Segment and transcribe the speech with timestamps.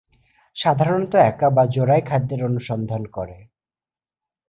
[0.57, 3.37] সাধারণত একা বা জোড়ায় খাদ্যের অনুসন্ধান করে।